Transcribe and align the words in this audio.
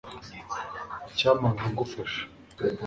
Icyampa 1.09 1.47
nkagufasha 1.55 2.21